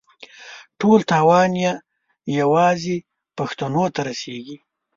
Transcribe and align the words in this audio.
ټول 0.79 0.99
تاوان 1.11 1.51
یې 1.63 1.71
یوازې 2.39 2.97
پښتنو 3.37 3.83
ته 3.95 4.01
رسېږي. 4.09 4.57